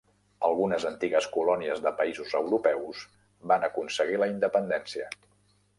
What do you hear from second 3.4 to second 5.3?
van aconseguir la independència.